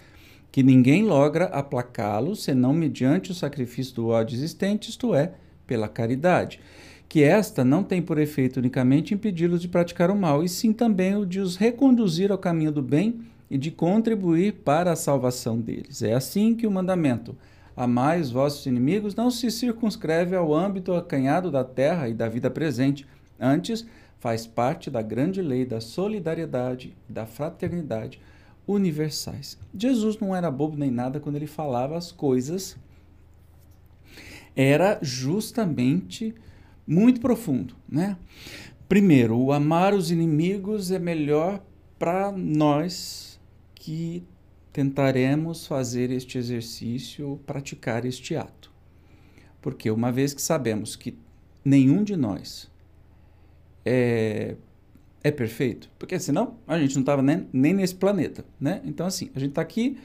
que 0.51 0.63
ninguém 0.63 1.03
logra 1.03 1.45
aplacá-los 1.45 2.43
senão 2.43 2.73
mediante 2.73 3.29
o 3.29 3.35
sacrifício 3.35 3.93
do 3.93 4.07
ódio 4.07 4.35
existente, 4.35 4.89
isto 4.89 5.13
é, 5.13 5.33
pela 5.67 5.87
caridade, 5.87 6.59
que 7.07 7.21
esta 7.21 7.63
não 7.63 7.83
tem 7.83 8.01
por 8.01 8.17
efeito 8.17 8.57
unicamente 8.57 9.13
impedi-los 9.13 9.61
de 9.61 9.67
praticar 9.67 10.09
o 10.09 10.15
mal, 10.15 10.43
e 10.43 10.49
sim 10.49 10.73
também 10.73 11.15
o 11.15 11.27
de 11.27 11.39
os 11.39 11.57
reconduzir 11.57 12.31
ao 12.31 12.39
caminho 12.39 12.71
do 12.71 12.81
bem 12.81 13.19
e 13.51 13.57
de 13.57 13.69
contribuir 13.69 14.53
para 14.65 14.91
a 14.91 14.95
salvação 14.95 15.59
deles. 15.59 16.01
É 16.01 16.15
assim 16.15 16.55
que 16.55 16.65
o 16.65 16.71
mandamento 16.71 17.37
Amai 17.79 18.19
os 18.19 18.29
vossos 18.29 18.65
inimigos 18.65 19.15
não 19.15 19.31
se 19.31 19.49
circunscreve 19.49 20.35
ao 20.35 20.53
âmbito 20.53 20.93
acanhado 20.93 21.49
da 21.49 21.63
terra 21.63 22.09
e 22.09 22.13
da 22.13 22.27
vida 22.27 22.51
presente. 22.51 23.07
Antes, 23.39 23.87
faz 24.19 24.45
parte 24.45 24.91
da 24.91 25.01
grande 25.01 25.41
lei 25.41 25.65
da 25.65 25.79
solidariedade 25.79 26.93
da 27.07 27.25
fraternidade 27.25 28.19
universais. 28.67 29.57
Jesus 29.73 30.19
não 30.19 30.35
era 30.35 30.51
bobo 30.51 30.75
nem 30.75 30.91
nada 30.91 31.21
quando 31.21 31.37
ele 31.37 31.47
falava 31.47 31.95
as 31.97 32.11
coisas. 32.11 32.75
Era 34.53 34.99
justamente 35.01 36.35
muito 36.85 37.21
profundo, 37.21 37.77
né? 37.87 38.17
Primeiro, 38.89 39.37
o 39.37 39.53
amar 39.53 39.93
os 39.93 40.11
inimigos 40.11 40.91
é 40.91 40.99
melhor 40.99 41.63
para 41.97 42.29
nós 42.29 43.39
que 43.73 44.21
tentaremos 44.71 45.65
fazer 45.65 46.11
este 46.11 46.37
exercício, 46.37 47.39
praticar 47.45 48.05
este 48.05 48.35
ato. 48.35 48.71
Porque 49.61 49.89
uma 49.89 50.11
vez 50.11 50.33
que 50.33 50.41
sabemos 50.41 50.95
que 50.95 51.17
nenhum 51.65 52.03
de 52.03 52.15
nós 52.15 52.69
é, 53.85 54.55
é 55.23 55.31
perfeito, 55.31 55.89
porque 55.99 56.19
senão 56.19 56.55
a 56.67 56.79
gente 56.79 56.95
não 56.95 57.01
estava 57.01 57.21
nem, 57.21 57.47
nem 57.51 57.73
nesse 57.73 57.95
planeta, 57.95 58.45
né? 58.59 58.81
Então, 58.85 59.05
assim, 59.05 59.29
a 59.35 59.39
gente 59.39 59.49
está 59.49 59.61
aqui 59.61 59.97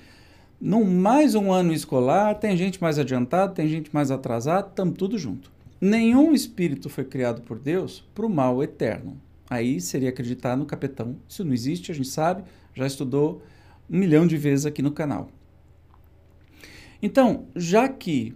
num 0.60 0.84
mais 0.84 1.34
um 1.34 1.52
ano 1.52 1.72
escolar, 1.72 2.34
tem 2.36 2.56
gente 2.56 2.80
mais 2.80 2.98
adiantada, 2.98 3.52
tem 3.52 3.68
gente 3.68 3.92
mais 3.92 4.10
atrasada, 4.10 4.68
estamos 4.68 4.96
tudo 4.96 5.18
junto. 5.18 5.52
Nenhum 5.80 6.32
espírito 6.32 6.88
foi 6.88 7.04
criado 7.04 7.42
por 7.42 7.58
Deus 7.58 8.02
para 8.14 8.24
o 8.24 8.30
mal 8.30 8.62
eterno. 8.62 9.20
Aí 9.48 9.80
seria 9.80 10.08
acreditar 10.08 10.56
no 10.56 10.64
capetão. 10.64 11.16
Isso 11.28 11.44
não 11.44 11.52
existe, 11.52 11.92
a 11.92 11.94
gente 11.94 12.08
sabe, 12.08 12.44
já 12.74 12.86
estudou 12.86 13.42
um 13.90 13.98
milhão 13.98 14.26
de 14.26 14.36
vezes 14.36 14.66
aqui 14.66 14.82
no 14.82 14.90
canal. 14.90 15.28
Então, 17.02 17.46
já 17.54 17.88
que, 17.88 18.34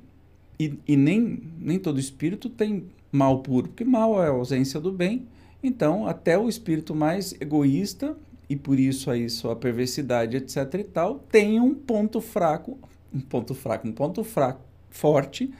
e, 0.59 0.79
e, 0.87 0.97
nem, 0.97 1.43
nem 1.59 1.79
todo 1.79 1.99
espírito 1.99 2.51
tem 2.51 2.85
mal 3.11 3.41
puro, 3.41 3.69
porque 3.69 3.85
mal 3.85 4.23
é 4.23 4.27
a 4.27 4.31
ausência 4.31 4.79
do 4.79 4.93
bem, 4.93 5.27
então 5.63 6.07
até 6.07 6.39
o 6.39 6.49
espírito 6.49 6.95
mais 6.95 7.33
egoísta, 7.41 8.17
e 8.49 8.57
por 8.57 8.79
isso 8.79 9.11
aí 9.11 9.29
sua 9.29 9.55
perversidade, 9.55 10.37
etc 10.37 10.75
e 10.75 10.85
tal, 10.85 11.19
tem 11.31 11.61
um 11.61 11.75
ponto 11.75 12.21
fraco, 12.21 12.79
um 13.13 13.21
ponto 13.21 13.55
fraco, 13.55 13.87
um 13.89 13.93
ponto 13.93 14.25
fraco, 14.25 14.61
forte, 14.91 15.51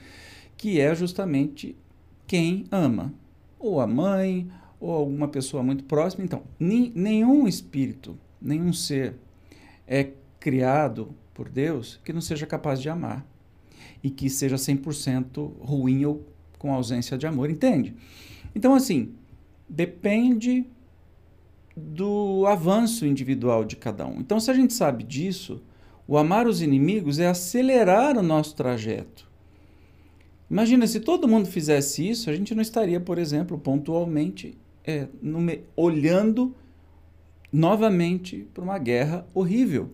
que 0.57 0.79
é 0.79 0.93
justamente 0.93 1.75
quem 2.27 2.65
ama, 2.71 3.13
ou 3.59 3.81
a 3.81 3.87
mãe, 3.87 4.47
ou 4.79 4.91
alguma 4.91 5.27
pessoa 5.27 5.61
muito 5.61 5.83
próxima. 5.83 6.23
Então, 6.23 6.43
nenhum 6.59 7.47
espírito, 7.47 8.17
nenhum 8.41 8.71
ser 8.71 9.15
é 9.89 10.11
criado 10.39 11.15
por 11.33 11.49
Deus 11.49 11.99
que 12.05 12.13
não 12.13 12.21
seja 12.21 12.45
capaz 12.45 12.79
de 12.79 12.87
amar 12.87 13.25
e 14.03 14.09
que 14.11 14.29
seja 14.29 14.55
100% 14.55 15.51
ruim 15.59 16.05
ou 16.05 16.25
com 16.59 16.71
ausência 16.71 17.17
de 17.17 17.25
amor, 17.25 17.49
entende? 17.49 17.95
Então, 18.53 18.75
assim, 18.75 19.15
depende 19.67 20.65
do 21.75 22.45
avanço 22.45 23.05
individual 23.05 23.65
de 23.65 23.75
cada 23.75 24.05
um. 24.05 24.19
Então, 24.19 24.39
se 24.39 24.51
a 24.51 24.53
gente 24.53 24.73
sabe 24.73 25.03
disso, 25.03 25.61
o 26.07 26.17
amar 26.17 26.47
os 26.47 26.61
inimigos 26.61 27.17
é 27.17 27.27
acelerar 27.27 28.17
o 28.17 28.23
nosso 28.23 28.55
trajeto. 28.55 29.27
Imagina, 30.49 30.85
se 30.87 30.99
todo 30.99 31.27
mundo 31.27 31.47
fizesse 31.47 32.07
isso, 32.07 32.29
a 32.29 32.35
gente 32.35 32.53
não 32.53 32.61
estaria, 32.61 32.99
por 32.99 33.17
exemplo, 33.17 33.57
pontualmente 33.57 34.57
é, 34.83 35.07
no, 35.21 35.39
olhando 35.75 36.53
novamente 37.51 38.47
para 38.53 38.63
uma 38.63 38.77
guerra 38.77 39.25
horrível 39.33 39.89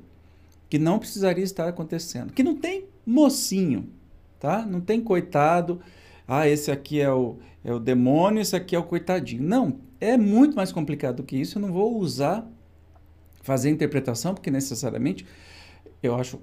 que 0.70 0.80
não 0.80 1.00
precisaria 1.00 1.44
estar 1.44 1.68
acontecendo, 1.68 2.34
que 2.34 2.44
não 2.44 2.56
tem 2.56 2.86
mocinho, 3.06 3.90
tá? 4.40 4.66
Não 4.66 4.82
tem 4.82 5.00
coitado, 5.00 5.80
ah, 6.28 6.48
esse 6.48 6.72
aqui 6.72 7.00
é 7.00 7.12
o, 7.12 7.38
é 7.64 7.74
o 7.74 7.80
demônio, 7.80 8.42
esse 8.42 8.56
aqui 8.56 8.76
é 8.76 8.80
o 8.80 8.84
coitadinho. 8.84 9.44
Não, 9.44 9.80
é 10.02 10.18
muito 10.18 10.56
mais 10.56 10.72
complicado 10.72 11.18
do 11.18 11.24
que 11.24 11.38
isso. 11.38 11.58
Eu 11.58 11.62
não 11.62 11.72
vou 11.72 11.98
usar, 11.98 12.48
fazer 13.42 13.70
interpretação, 13.70 14.34
porque 14.34 14.50
necessariamente 14.50 15.26
eu 16.02 16.16
acho 16.16 16.40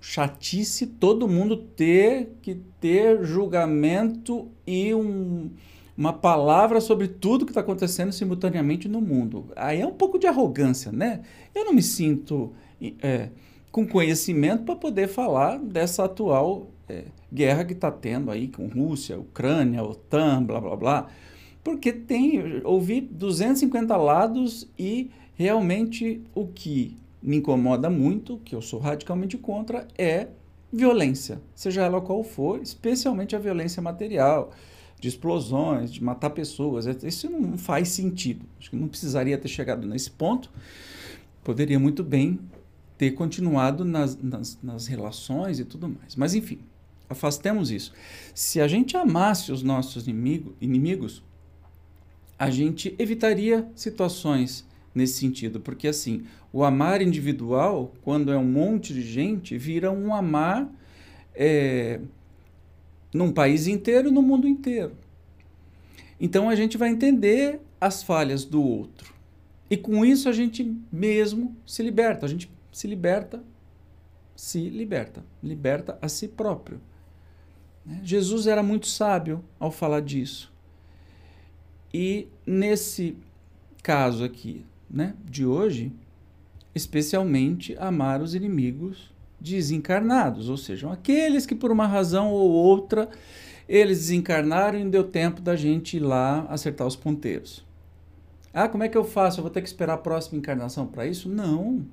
chatice 0.00 0.86
todo 0.86 1.26
mundo 1.26 1.56
ter 1.56 2.36
que 2.40 2.54
ter 2.80 3.24
julgamento 3.24 4.48
e 4.66 4.94
um, 4.94 5.50
uma 5.98 6.12
palavra 6.12 6.80
sobre 6.80 7.08
tudo 7.08 7.44
que 7.44 7.50
está 7.50 7.60
acontecendo 7.60 8.12
simultaneamente 8.12 8.88
no 8.88 9.00
mundo. 9.00 9.46
Aí 9.56 9.80
é 9.80 9.86
um 9.86 9.92
pouco 9.92 10.16
de 10.16 10.28
arrogância, 10.28 10.92
né? 10.92 11.22
Eu 11.52 11.64
não 11.64 11.72
me 11.72 11.82
sinto 11.82 12.52
é, 13.02 13.30
com 13.72 13.84
conhecimento 13.84 14.62
para 14.62 14.76
poder 14.76 15.08
falar 15.08 15.58
dessa 15.58 16.04
atual 16.04 16.68
é, 16.88 17.06
guerra 17.32 17.64
que 17.64 17.72
está 17.72 17.90
tendo 17.90 18.30
aí 18.30 18.46
com 18.46 18.68
Rússia, 18.68 19.18
Ucrânia, 19.18 19.82
OTAN, 19.82 20.44
blá 20.44 20.60
blá 20.60 20.76
blá, 20.76 21.06
porque 21.64 21.92
tem 21.92 22.62
ouvi 22.64 23.00
250 23.00 23.96
lados 23.96 24.70
e 24.78 25.10
realmente 25.34 26.22
o 26.32 26.46
que 26.46 26.96
me 27.20 27.38
incomoda 27.38 27.90
muito, 27.90 28.38
que 28.44 28.54
eu 28.54 28.62
sou 28.62 28.78
radicalmente 28.78 29.36
contra, 29.36 29.88
é 29.98 30.28
violência, 30.72 31.40
seja 31.56 31.82
ela 31.82 32.00
qual 32.00 32.22
for, 32.22 32.62
especialmente 32.62 33.34
a 33.34 33.38
violência 33.40 33.82
material 33.82 34.52
de 34.98 35.08
explosões, 35.08 35.92
de 35.92 36.02
matar 36.02 36.30
pessoas. 36.30 36.86
Isso 36.86 37.30
não 37.30 37.56
faz 37.56 37.88
sentido. 37.88 38.44
Acho 38.58 38.70
que 38.70 38.76
não 38.76 38.88
precisaria 38.88 39.38
ter 39.38 39.48
chegado 39.48 39.86
nesse 39.86 40.10
ponto. 40.10 40.50
Poderia 41.44 41.78
muito 41.78 42.02
bem 42.02 42.38
ter 42.96 43.12
continuado 43.12 43.84
nas, 43.84 44.20
nas, 44.20 44.58
nas 44.62 44.86
relações 44.86 45.60
e 45.60 45.64
tudo 45.64 45.88
mais. 45.88 46.16
Mas, 46.16 46.34
enfim, 46.34 46.58
afastemos 47.08 47.70
isso. 47.70 47.92
Se 48.34 48.60
a 48.60 48.66
gente 48.66 48.96
amasse 48.96 49.52
os 49.52 49.62
nossos 49.62 50.08
inimigo, 50.08 50.54
inimigos, 50.60 51.22
a 52.38 52.50
gente 52.50 52.94
evitaria 52.98 53.68
situações 53.74 54.66
nesse 54.94 55.18
sentido, 55.18 55.60
porque 55.60 55.86
assim, 55.86 56.24
o 56.52 56.64
amar 56.64 57.00
individual, 57.02 57.92
quando 58.02 58.32
é 58.32 58.36
um 58.36 58.44
monte 58.44 58.92
de 58.92 59.02
gente, 59.02 59.56
vira 59.56 59.92
um 59.92 60.14
amar 60.14 60.68
é, 61.34 62.00
num 63.12 63.32
país 63.32 63.66
inteiro, 63.66 64.10
no 64.10 64.22
mundo 64.22 64.46
inteiro. 64.46 64.96
Então 66.20 66.48
a 66.48 66.54
gente 66.54 66.76
vai 66.76 66.90
entender 66.90 67.60
as 67.80 68.02
falhas 68.02 68.44
do 68.44 68.62
outro. 68.62 69.14
E 69.70 69.76
com 69.76 70.04
isso 70.04 70.28
a 70.28 70.32
gente 70.32 70.76
mesmo 70.90 71.56
se 71.66 71.82
liberta, 71.82 72.26
a 72.26 72.28
gente 72.28 72.50
se 72.72 72.86
liberta, 72.86 73.42
se 74.34 74.68
liberta, 74.68 75.24
liberta 75.42 75.98
a 76.00 76.08
si 76.08 76.28
próprio. 76.28 76.80
Né? 77.84 78.00
Jesus 78.02 78.46
era 78.46 78.62
muito 78.62 78.86
sábio 78.86 79.44
ao 79.58 79.70
falar 79.70 80.00
disso. 80.00 80.52
E 81.92 82.28
nesse 82.46 83.16
caso 83.82 84.24
aqui, 84.24 84.64
né, 84.90 85.14
de 85.24 85.44
hoje, 85.44 85.92
especialmente 86.74 87.76
amar 87.78 88.20
os 88.20 88.34
inimigos 88.34 89.12
desencarnados, 89.40 90.48
ou 90.48 90.56
seja, 90.56 90.92
aqueles 90.92 91.46
que 91.46 91.54
por 91.54 91.70
uma 91.70 91.86
razão 91.86 92.30
ou 92.30 92.50
outra 92.50 93.08
eles 93.68 93.98
desencarnaram 93.98 94.78
e 94.78 94.84
não 94.84 94.90
deu 94.90 95.04
tempo 95.04 95.40
da 95.40 95.54
gente 95.54 95.98
ir 95.98 96.00
lá 96.00 96.46
acertar 96.48 96.86
os 96.86 96.96
ponteiros. 96.96 97.64
Ah, 98.52 98.68
como 98.68 98.82
é 98.82 98.88
que 98.88 98.96
eu 98.96 99.04
faço? 99.04 99.38
Eu 99.38 99.42
vou 99.42 99.50
ter 99.50 99.60
que 99.60 99.68
esperar 99.68 99.94
a 99.94 99.98
próxima 99.98 100.38
encarnação 100.38 100.86
para 100.86 101.06
isso? 101.06 101.28
Não. 101.28 101.84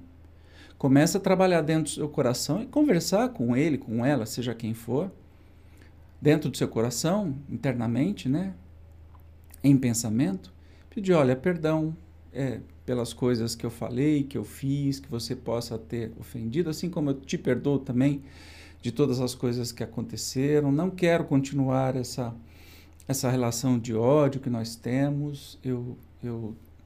Começa 0.77 1.17
a 1.17 1.21
trabalhar 1.21 1.61
dentro 1.61 1.83
do 1.83 1.89
seu 1.89 2.09
coração 2.09 2.61
e 2.61 2.65
conversar 2.65 3.29
com 3.29 3.55
ele, 3.55 3.77
com 3.77 4.05
ela, 4.05 4.25
seja 4.25 4.53
quem 4.53 4.73
for, 4.73 5.11
dentro 6.21 6.49
do 6.49 6.57
seu 6.57 6.67
coração, 6.67 7.35
internamente, 7.49 8.29
né? 8.29 8.53
Em 9.63 9.77
pensamento, 9.77 10.53
pedir, 10.89 11.13
olha, 11.13 11.35
perdão 11.35 11.95
é, 12.36 12.60
pelas 12.86 13.13
coisas 13.13 13.56
que 13.56 13.65
eu 13.65 13.72
falei, 13.72 14.24
que 14.24 14.38
eu 14.38 14.44
fiz, 14.44 15.00
que 15.00 15.10
você 15.10 15.36
possa 15.36 15.77
ter 15.77 16.12
ofendido, 16.20 16.70
assim 16.70 16.89
como 16.89 17.10
eu 17.10 17.13
te 17.15 17.38
perdoo 17.38 17.80
também 17.80 18.22
de 18.82 18.92
todas 18.92 19.20
as 19.20 19.34
coisas 19.34 19.72
que 19.72 19.84
aconteceram. 19.84 20.72
Não 20.72 20.92
quero 20.92 21.24
continuar 21.24 21.96
essa 21.96 22.36
essa 23.08 23.30
relação 23.30 23.77
de 23.77 23.94
ódio 23.94 24.42
que 24.42 24.50
nós 24.50 24.75
temos. 24.75 25.60
Eu 25.63 25.98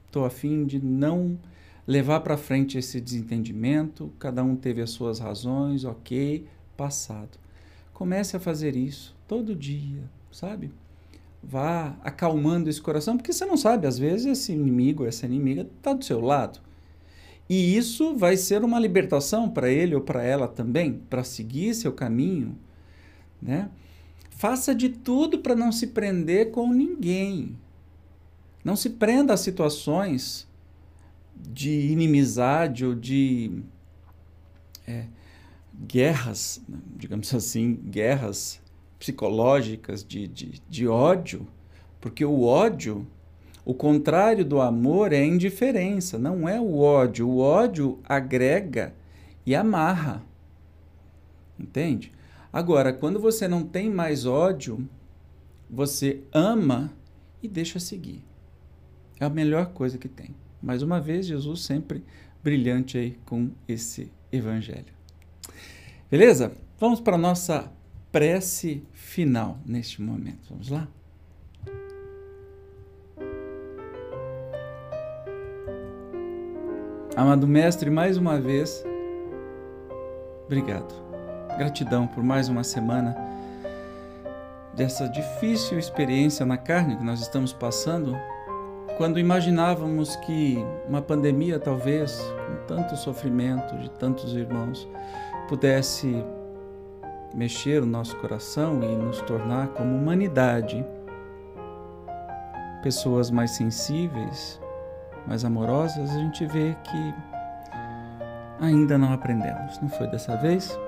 estou 0.06 0.24
afim 0.24 0.66
de 0.66 0.78
não 0.78 1.38
levar 1.86 2.20
para 2.20 2.36
frente 2.36 2.78
esse 2.78 3.00
desentendimento. 3.00 4.12
Cada 4.18 4.44
um 4.44 4.54
teve 4.54 4.82
as 4.82 4.90
suas 4.90 5.18
razões, 5.18 5.84
ok, 5.84 6.46
passado. 6.76 7.38
Comece 7.92 8.36
a 8.36 8.40
fazer 8.40 8.76
isso 8.76 9.16
todo 9.26 9.54
dia, 9.54 10.02
sabe? 10.30 10.70
Vá 11.42 11.96
acalmando 12.02 12.68
esse 12.68 12.80
coração, 12.80 13.16
porque 13.16 13.32
você 13.32 13.46
não 13.46 13.56
sabe, 13.56 13.86
às 13.86 13.98
vezes 13.98 14.26
esse 14.26 14.52
inimigo, 14.52 15.06
essa 15.06 15.26
inimiga 15.26 15.62
está 15.62 15.92
do 15.92 16.04
seu 16.04 16.20
lado. 16.20 16.60
E 17.48 17.76
isso 17.76 18.14
vai 18.14 18.36
ser 18.36 18.62
uma 18.62 18.78
libertação 18.78 19.48
para 19.48 19.68
ele 19.68 19.94
ou 19.94 20.00
para 20.00 20.22
ela 20.22 20.46
também, 20.46 21.02
para 21.10 21.24
seguir 21.24 21.74
seu 21.74 21.92
caminho, 21.92 22.56
né? 23.42 23.70
Faça 24.30 24.74
de 24.74 24.88
tudo 24.88 25.40
para 25.40 25.56
não 25.56 25.72
se 25.72 25.88
prender 25.88 26.50
com 26.50 26.72
ninguém. 26.72 27.56
Não 28.64 28.76
se 28.76 28.90
prenda 28.90 29.34
a 29.34 29.36
situações 29.36 30.46
de 31.36 31.70
inimizade 31.90 32.84
ou 32.84 32.94
de 32.94 33.62
é, 34.86 35.06
guerras, 35.86 36.62
digamos 36.96 37.34
assim, 37.34 37.74
guerras 37.74 38.60
psicológicas 39.00 40.04
de, 40.04 40.28
de, 40.28 40.62
de 40.68 40.86
ódio, 40.86 41.48
porque 42.00 42.22
o 42.22 42.42
ódio, 42.42 43.06
o 43.64 43.72
contrário 43.72 44.44
do 44.44 44.60
amor 44.60 45.12
é 45.12 45.18
a 45.18 45.26
indiferença, 45.26 46.18
não 46.18 46.46
é 46.46 46.60
o 46.60 46.78
ódio. 46.78 47.26
O 47.28 47.38
ódio 47.38 47.98
agrega 48.04 48.94
e 49.44 49.54
amarra. 49.54 50.22
Entende? 51.58 52.12
Agora, 52.52 52.92
quando 52.92 53.18
você 53.18 53.48
não 53.48 53.64
tem 53.64 53.88
mais 53.88 54.26
ódio, 54.26 54.86
você 55.68 56.20
ama 56.32 56.92
e 57.42 57.48
deixa 57.48 57.80
seguir. 57.80 58.22
É 59.18 59.24
a 59.24 59.30
melhor 59.30 59.72
coisa 59.72 59.96
que 59.96 60.08
tem. 60.08 60.34
Mais 60.62 60.82
uma 60.82 61.00
vez, 61.00 61.26
Jesus 61.26 61.60
sempre 61.60 62.04
brilhante 62.42 62.98
aí 62.98 63.18
com 63.24 63.50
esse 63.66 64.10
evangelho. 64.30 64.92
Beleza? 66.10 66.52
Vamos 66.78 67.00
para 67.00 67.14
a 67.14 67.18
nossa 67.18 67.70
prece 68.12 68.82
final 68.92 69.58
neste 69.64 70.02
momento. 70.02 70.48
Vamos 70.50 70.68
lá? 70.68 70.88
Amado 77.16 77.46
Mestre, 77.46 77.90
mais 77.90 78.16
uma 78.16 78.40
vez, 78.40 78.84
obrigado. 80.46 80.94
Gratidão 81.58 82.06
por 82.06 82.22
mais 82.22 82.48
uma 82.48 82.64
semana 82.64 83.14
dessa 84.74 85.06
difícil 85.08 85.78
experiência 85.78 86.46
na 86.46 86.56
carne 86.56 86.96
que 86.96 87.04
nós 87.04 87.20
estamos 87.20 87.52
passando 87.52 88.16
quando 88.96 89.18
imaginávamos 89.18 90.14
que 90.16 90.58
uma 90.88 91.02
pandemia, 91.02 91.58
talvez, 91.58 92.20
com 92.46 92.66
tanto 92.66 92.96
sofrimento 92.96 93.76
de 93.78 93.90
tantos 93.92 94.34
irmãos, 94.34 94.88
pudesse 95.48 96.24
mexer 97.34 97.82
o 97.82 97.86
nosso 97.86 98.16
coração 98.16 98.82
e 98.82 98.96
nos 98.96 99.20
tornar 99.22 99.68
como 99.68 99.96
humanidade 99.96 100.84
pessoas 102.82 103.30
mais 103.30 103.52
sensíveis, 103.52 104.60
mais 105.26 105.44
amorosas, 105.44 106.10
a 106.10 106.18
gente 106.18 106.46
vê 106.46 106.76
que 106.84 107.14
ainda 108.60 108.96
não 108.96 109.12
aprendemos. 109.12 109.78
Não 109.80 109.88
foi 109.88 110.06
dessa 110.08 110.36
vez? 110.36 110.78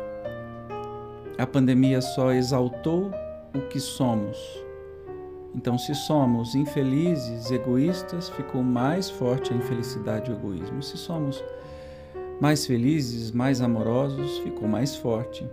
A 1.39 1.47
pandemia 1.47 2.01
só 2.01 2.33
exaltou 2.33 3.11
o 3.55 3.61
que 3.69 3.79
somos 3.79 4.63
então, 5.55 5.77
se 5.77 5.95
somos 5.95 6.55
infelizes, 6.55 7.51
egoístas, 7.51 8.31
ficou 8.31 8.63
mais 8.63 9.11
forte 9.11 9.53
a 9.53 9.57
infelicidade 9.57 10.31
e 10.31 10.35
o 10.35 10.37
egoísmo. 10.37 10.83
Se 10.83 10.97
somos 10.97 11.45
mais 12.41 12.67
felizes, 12.67 13.31
mais 13.31 13.61
amorosos, 13.61 14.39
ficou 14.39 14.67
mais 14.67 14.97
forte. 14.97 15.47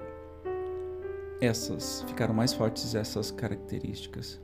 Essas 1.42 2.04
ficaram 2.08 2.34
mais 2.34 2.54
fortes 2.54 2.96
essas 2.96 3.32
características. 3.32 4.40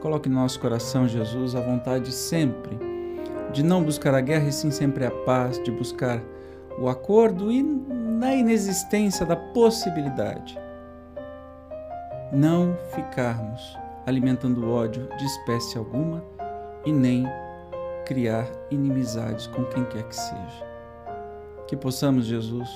Coloque 0.00 0.28
no 0.28 0.36
nosso 0.36 0.60
coração, 0.60 1.06
Jesus, 1.06 1.54
a 1.54 1.60
vontade 1.60 2.12
sempre 2.12 2.78
de 3.52 3.62
não 3.62 3.82
buscar 3.82 4.14
a 4.14 4.20
guerra 4.20 4.48
e 4.48 4.52
sim 4.52 4.70
sempre 4.70 5.04
a 5.04 5.10
paz, 5.10 5.62
de 5.62 5.70
buscar 5.70 6.22
o 6.78 6.88
acordo 6.88 7.50
e 7.50 7.62
na 7.62 8.34
inexistência 8.34 9.24
da 9.24 9.36
possibilidade 9.36 10.58
não 12.32 12.76
ficarmos 12.94 13.76
alimentando 14.06 14.70
ódio 14.70 15.08
de 15.16 15.24
espécie 15.24 15.78
alguma 15.78 16.22
e 16.84 16.92
nem 16.92 17.24
criar 18.06 18.46
inimizades 18.70 19.46
com 19.46 19.64
quem 19.66 19.84
quer 19.86 20.02
que 20.04 20.16
seja. 20.16 20.66
Que 21.66 21.76
possamos, 21.76 22.26
Jesus, 22.26 22.68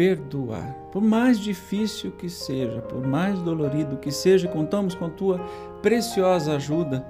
perdoar, 0.00 0.72
por 0.90 1.02
mais 1.02 1.38
difícil 1.38 2.10
que 2.12 2.30
seja, 2.30 2.80
por 2.80 3.06
mais 3.06 3.38
dolorido 3.42 3.98
que 3.98 4.10
seja, 4.10 4.48
contamos 4.48 4.94
com 4.94 5.10
tua 5.10 5.38
preciosa 5.82 6.56
ajuda 6.56 7.06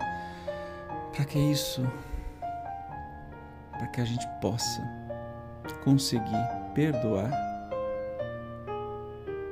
para 1.14 1.24
que 1.24 1.38
isso, 1.38 1.86
para 3.70 3.86
que 3.86 4.00
a 4.00 4.04
gente 4.04 4.26
possa 4.40 4.82
conseguir 5.84 6.44
perdoar 6.74 7.30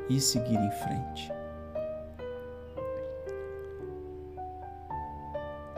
e 0.09 0.19
seguir 0.19 0.59
em 0.59 0.71
frente. 0.73 1.33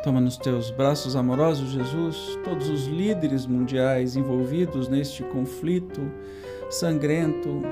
Toma 0.03 0.19
nos 0.19 0.39
teus 0.39 0.71
braços 0.71 1.15
amorosos, 1.15 1.73
Jesus, 1.73 2.39
todos 2.43 2.71
os 2.71 2.87
líderes 2.87 3.45
mundiais 3.45 4.17
envolvidos 4.17 4.89
neste 4.89 5.23
conflito 5.25 6.01
sangrento, 6.71 7.63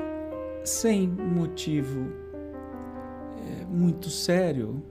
sem 0.64 1.08
motivo 1.08 2.06
é, 3.38 3.64
muito 3.64 4.11
sério, 4.11 4.82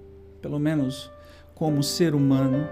pelo 0.41 0.57
menos 0.57 1.11
como 1.53 1.83
ser 1.83 2.15
humano. 2.15 2.67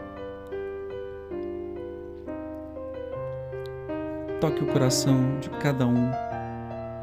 Toque 4.42 4.64
o 4.64 4.68
coração 4.68 5.40
de 5.40 5.50
cada 5.52 5.86
um 5.86 6.10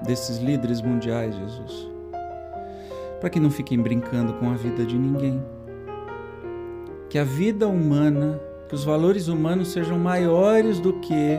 desses 0.04 0.38
líderes 0.38 0.82
mundiais, 0.82 1.36
Jesus, 1.36 1.88
para 3.20 3.30
que 3.30 3.38
não 3.38 3.50
fiquem 3.50 3.78
brincando 3.78 4.32
com 4.34 4.50
a 4.50 4.54
vida 4.54 4.84
de 4.84 4.98
ninguém 4.98 5.40
que 7.12 7.18
a 7.18 7.24
vida 7.24 7.68
humana, 7.68 8.40
que 8.66 8.74
os 8.74 8.84
valores 8.84 9.28
humanos 9.28 9.70
sejam 9.70 9.98
maiores 9.98 10.80
do 10.80 10.94
que 10.94 11.38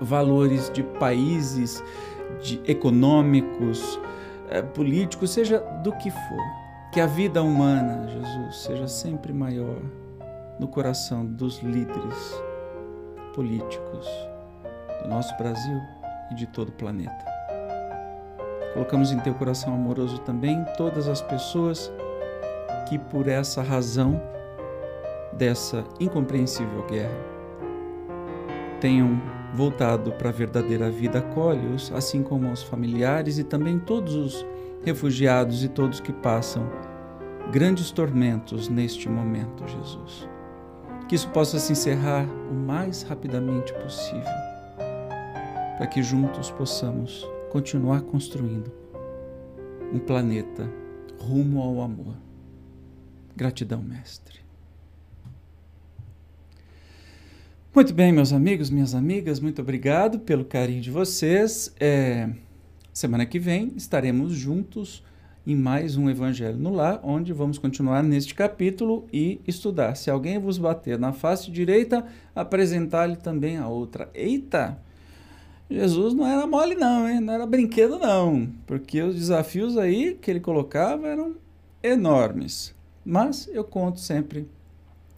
valores 0.00 0.70
de 0.72 0.82
países, 0.82 1.82
de 2.42 2.60
econômicos, 2.66 4.00
eh, 4.50 4.62
políticos, 4.62 5.30
seja 5.30 5.58
do 5.82 5.92
que 5.92 6.10
for. 6.10 6.64
Que 6.92 7.00
a 7.00 7.06
vida 7.06 7.42
humana, 7.42 8.08
Jesus, 8.08 8.56
seja 8.56 8.86
sempre 8.86 9.32
maior 9.32 9.78
no 10.58 10.68
coração 10.68 11.26
dos 11.26 11.60
líderes 11.60 12.42
políticos 13.34 14.06
do 15.02 15.08
nosso 15.08 15.36
Brasil 15.36 15.80
e 16.30 16.34
de 16.34 16.46
todo 16.46 16.68
o 16.68 16.72
planeta. 16.72 17.24
Colocamos 18.72 19.12
em 19.12 19.18
teu 19.20 19.34
coração 19.34 19.74
amoroso 19.74 20.18
também 20.18 20.64
todas 20.76 21.08
as 21.08 21.20
pessoas 21.20 21.92
que 22.88 22.98
por 22.98 23.28
essa 23.28 23.62
razão 23.62 24.20
dessa 25.32 25.84
incompreensível 26.00 26.84
guerra 26.86 27.34
tenham 28.80 29.20
voltado 29.54 30.12
para 30.12 30.28
a 30.28 30.32
verdadeira 30.32 30.90
vida, 30.90 31.20
acolhe-os, 31.20 31.92
assim 31.92 32.22
como 32.22 32.50
os 32.50 32.62
familiares 32.62 33.38
e 33.38 33.44
também 33.44 33.78
todos 33.78 34.14
os 34.14 34.46
refugiados 34.84 35.64
e 35.64 35.68
todos 35.68 36.00
que 36.00 36.12
passam 36.12 36.68
grandes 37.50 37.90
tormentos 37.90 38.68
neste 38.68 39.08
momento, 39.08 39.66
Jesus. 39.66 40.28
Que 41.08 41.14
isso 41.14 41.28
possa 41.28 41.58
se 41.58 41.72
encerrar 41.72 42.26
o 42.50 42.54
mais 42.54 43.02
rapidamente 43.02 43.72
possível, 43.74 44.22
para 45.76 45.86
que 45.86 46.02
juntos 46.02 46.50
possamos 46.50 47.26
continuar 47.50 48.02
construindo 48.02 48.72
um 49.92 49.98
planeta 49.98 50.68
rumo 51.18 51.62
ao 51.62 51.80
amor. 51.80 52.16
Gratidão, 53.36 53.82
Mestre. 53.82 54.43
Muito 57.74 57.92
bem, 57.92 58.12
meus 58.12 58.32
amigos, 58.32 58.70
minhas 58.70 58.94
amigas, 58.94 59.40
muito 59.40 59.60
obrigado 59.60 60.20
pelo 60.20 60.44
carinho 60.44 60.80
de 60.80 60.92
vocês. 60.92 61.74
É, 61.80 62.30
semana 62.92 63.26
que 63.26 63.36
vem 63.36 63.72
estaremos 63.74 64.32
juntos 64.32 65.02
em 65.44 65.56
mais 65.56 65.96
um 65.96 66.08
Evangelho 66.08 66.56
no 66.56 66.72
Lar, 66.72 67.00
onde 67.02 67.32
vamos 67.32 67.58
continuar 67.58 68.00
neste 68.04 68.32
capítulo 68.32 69.08
e 69.12 69.40
estudar. 69.44 69.96
Se 69.96 70.08
alguém 70.08 70.38
vos 70.38 70.56
bater 70.56 71.00
na 71.00 71.12
face 71.12 71.50
direita, 71.50 72.06
apresentar-lhe 72.32 73.16
também 73.16 73.56
a 73.56 73.66
outra. 73.66 74.08
Eita! 74.14 74.78
Jesus 75.68 76.14
não 76.14 76.24
era 76.24 76.46
mole, 76.46 76.76
não, 76.76 77.10
hein? 77.10 77.18
Não 77.18 77.34
era 77.34 77.44
brinquedo, 77.44 77.98
não. 77.98 78.52
Porque 78.68 79.02
os 79.02 79.16
desafios 79.16 79.76
aí 79.76 80.14
que 80.14 80.30
ele 80.30 80.38
colocava 80.38 81.08
eram 81.08 81.34
enormes. 81.82 82.72
Mas 83.04 83.50
eu 83.52 83.64
conto 83.64 83.98
sempre 83.98 84.46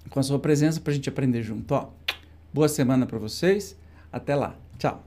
com 0.08 0.18
a 0.18 0.22
sua 0.22 0.38
presença 0.38 0.80
para 0.80 0.92
a 0.92 0.94
gente 0.94 1.10
aprender 1.10 1.42
junto. 1.42 1.74
Ó, 1.74 1.90
boa 2.56 2.68
semana 2.68 3.04
para 3.04 3.18
vocês. 3.18 3.76
Até 4.10 4.34
lá. 4.34 4.56
Tchau. 4.78 5.04